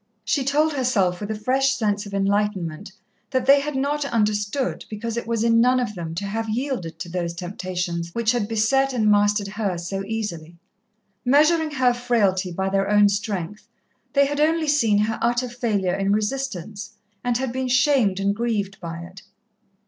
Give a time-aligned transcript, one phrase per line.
[0.25, 2.91] She told herself, with a fresh sense of enlightenment,
[3.29, 6.97] that they had not understood because it was in none of them to have yielded
[6.97, 10.57] to those temptations which had beset and mastered her so easily.
[11.23, 13.67] Measuring her frailty by their own strength,
[14.13, 16.93] they had only seen her utter failure in resistance,
[17.23, 19.21] and been shamed and grieved by it.